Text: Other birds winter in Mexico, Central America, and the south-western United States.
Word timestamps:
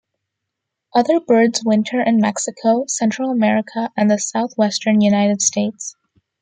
Other 0.95 1.19
birds 1.19 1.61
winter 1.63 2.01
in 2.01 2.19
Mexico, 2.19 2.85
Central 2.87 3.29
America, 3.29 3.91
and 3.95 4.09
the 4.09 4.17
south-western 4.17 4.99
United 4.99 5.43
States. 5.43 5.95